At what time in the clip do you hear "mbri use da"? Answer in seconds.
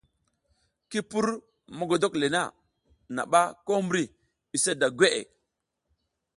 3.85-4.87